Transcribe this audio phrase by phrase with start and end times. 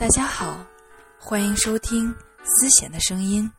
[0.00, 0.64] 大家好，
[1.18, 2.10] 欢迎收听
[2.42, 3.52] 思贤的声音。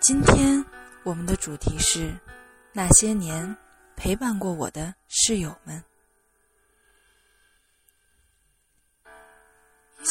[0.00, 0.62] 今天
[1.02, 2.14] 我们的主题是
[2.74, 3.56] 那些年
[3.96, 5.82] 陪伴过我的室友们。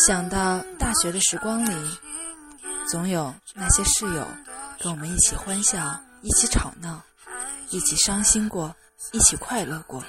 [0.08, 2.00] 想到大学的时光里，
[2.90, 4.28] 总有那些室友
[4.80, 7.00] 跟我们一起欢笑，一起吵闹，
[7.70, 8.76] 一起伤心过，
[9.12, 10.04] 一起快乐过。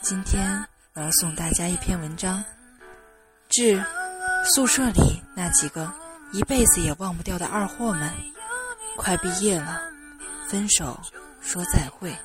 [0.00, 2.40] 今天我要送大家一篇文章。
[3.50, 3.84] 致
[4.54, 5.92] 宿舍里那几个
[6.32, 8.12] 一辈子也忘不掉的二货们，
[8.96, 9.82] 快毕业了，
[10.46, 10.98] 分手
[11.40, 12.16] 说再会。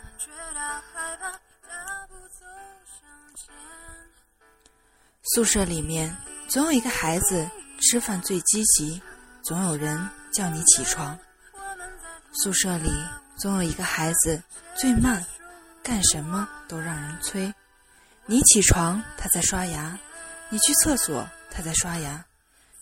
[5.33, 6.15] 宿舍里面
[6.47, 7.49] 总有一个孩子
[7.81, 9.01] 吃饭最积极，
[9.43, 11.17] 总有人叫你起床。
[12.43, 12.91] 宿舍里
[13.35, 14.41] 总有一个孩子
[14.75, 15.25] 最慢，
[15.81, 17.51] 干什么都让人催。
[18.27, 19.97] 你起床，他在刷牙。
[20.49, 22.23] 你去厕所，他在刷牙；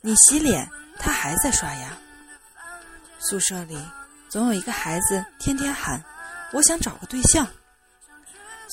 [0.01, 0.69] 你洗脸，
[0.99, 1.97] 他还在刷牙。
[3.19, 3.77] 宿舍里
[4.29, 6.03] 总有一个孩子天天喊
[6.51, 7.47] ：“我想找个对象。”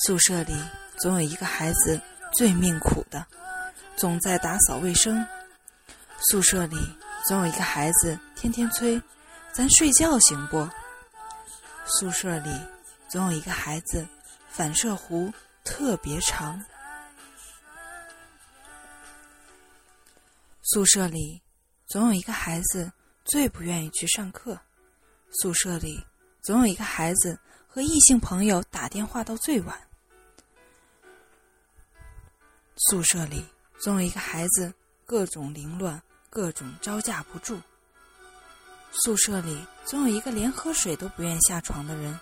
[0.05, 0.55] 宿舍里
[0.99, 1.99] 总有一个孩子
[2.33, 3.25] 最命苦的，
[3.95, 5.25] 总在打扫卫生。
[6.29, 6.77] 宿舍里
[7.25, 9.01] 总有一个孩子天天催
[9.53, 10.67] ：“咱睡觉行不？”
[11.87, 12.51] 宿舍里
[13.07, 14.05] 总有一个孩子
[14.49, 15.31] 反射弧
[15.63, 16.61] 特别长。
[20.73, 21.41] 宿舍里
[21.85, 22.89] 总有一个孩子
[23.25, 24.57] 最不愿意去上课，
[25.29, 26.01] 宿舍里
[26.41, 29.77] 总有一个孩子和异性朋友打电话到最晚，
[32.87, 33.45] 宿舍里
[33.81, 34.73] 总有一个孩子
[35.05, 37.59] 各种凌乱，各种招架不住，
[39.03, 42.17] 宿舍里总有一个连喝水都不愿下床的人，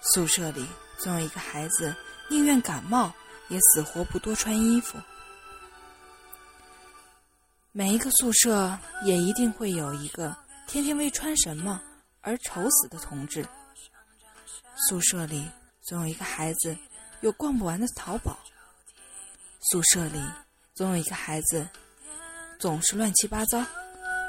[0.00, 0.66] 宿舍里
[0.96, 1.94] 总有一个孩子
[2.30, 3.12] 宁愿感冒
[3.48, 4.98] 也死活不多穿衣服。
[7.70, 10.34] 每一个宿舍也一定会有一个
[10.66, 11.80] 天天为穿什么
[12.22, 13.46] 而愁死的同志。
[14.88, 15.46] 宿舍里
[15.82, 16.76] 总有一个孩子
[17.20, 18.38] 有逛不完的淘宝。
[19.70, 20.20] 宿舍里
[20.74, 21.68] 总有一个孩子
[22.58, 23.64] 总是乱七八糟。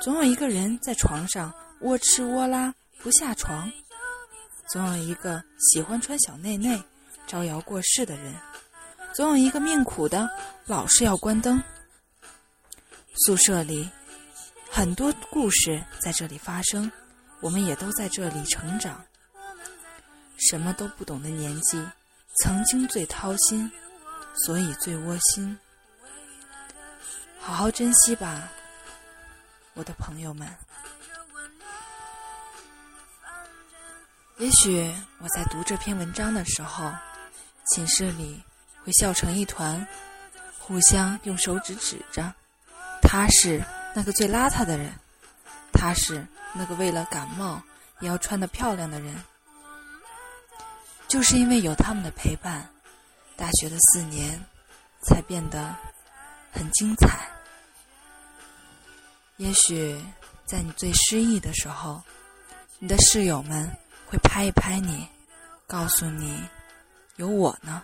[0.02, 3.72] 总有一个人在床上窝吃窝拉不下床。
[4.70, 6.82] 总有一个喜欢穿小内内
[7.26, 8.36] 招摇过市的人。
[9.14, 10.30] 总有一个命苦的
[10.66, 11.62] 老是要关灯。
[13.26, 13.90] 宿舍里
[14.72, 16.90] 很多故事在这里发生，
[17.42, 19.04] 我们也都在这里成长。
[20.38, 21.86] 什么都不懂的年纪，
[22.42, 23.70] 曾经最掏心，
[24.46, 25.58] 所以最窝心。
[27.42, 28.50] 好好珍惜吧，
[29.74, 30.48] 我的朋友们。
[34.38, 36.90] 也许我在读这篇文章的时候，
[37.74, 38.42] 寝室里
[38.86, 39.86] 会笑成一团，
[40.58, 42.34] 互相用手指指着。
[43.12, 43.60] 他是
[43.96, 44.94] 那个最邋遢的人，
[45.74, 47.60] 他是那个为了感冒
[48.02, 49.20] 也要穿的漂亮的人。
[51.08, 52.70] 就是因为有他们的陪伴，
[53.36, 54.40] 大学的四年
[55.02, 55.76] 才变得
[56.52, 57.28] 很精彩。
[59.38, 60.00] 也许
[60.46, 62.00] 在你最失意的时候，
[62.78, 63.68] 你的室友们
[64.06, 65.10] 会拍一拍你，
[65.66, 66.48] 告诉你
[67.16, 67.82] 有我呢。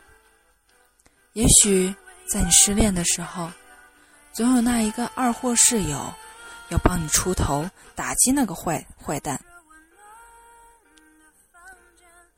[1.33, 1.95] 也许
[2.31, 3.49] 在你失恋的时候。
[4.35, 6.13] 总有那一个二货室友，
[6.67, 9.39] 要帮你出头，打击那个坏坏蛋。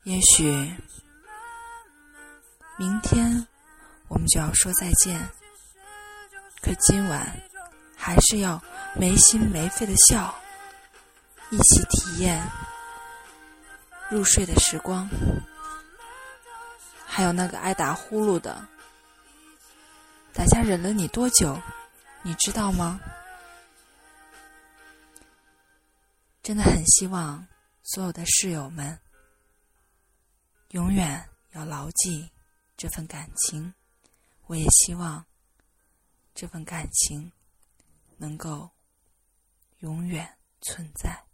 [0.04, 0.72] 也许
[2.76, 3.44] 明天
[4.06, 5.28] 我们就要说再见，
[6.62, 7.36] 可今晚
[7.96, 8.62] 还是要
[8.94, 10.32] 没心没肺的笑，
[11.50, 12.40] 一起体验
[14.08, 15.10] 入睡的时光。
[17.04, 18.64] 还有那个爱打呼噜的，
[20.32, 21.60] 大家忍了你多久？
[22.22, 23.00] 你知道吗？
[26.42, 27.46] 真的很希望
[27.82, 28.98] 所有的室友们
[30.70, 32.30] 永远要牢记
[32.76, 33.74] 这份感情。
[34.46, 35.26] 我也希望
[36.34, 37.30] 这份感情
[38.16, 38.70] 能够
[39.80, 41.27] 永远存在。